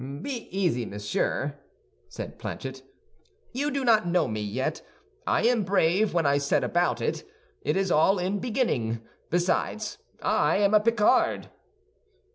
[0.23, 1.59] "Be easy, monsieur,"
[2.09, 2.81] said Planchet;
[3.53, 4.81] "you do not know me yet.
[5.27, 7.23] I am brave when I set about it.
[7.61, 9.01] It is all in beginning.
[9.29, 11.49] Besides, I am a Picard."